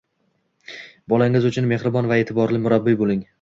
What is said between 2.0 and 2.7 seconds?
va e’tiborli